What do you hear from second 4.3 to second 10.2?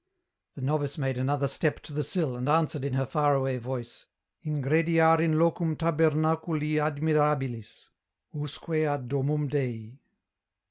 —"Ingrediar in locum tabernaculi admirabilis: usque ad domum Dei."